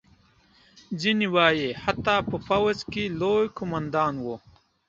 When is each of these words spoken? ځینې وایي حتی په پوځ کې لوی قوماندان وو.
ځینې 1.01 1.27
وایي 1.35 1.69
حتی 1.83 2.17
په 2.29 2.37
پوځ 2.47 2.77
کې 2.91 3.03
لوی 3.19 3.45
قوماندان 3.57 4.13
وو. 4.23 4.35